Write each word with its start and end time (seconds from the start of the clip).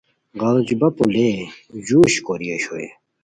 غیڑوچی 0.39 0.75
بپو 0.79 1.03
لیے 1.13 1.31
جوش 1.85 2.13
کوری 2.25 2.47
اوشوئے 2.51 2.87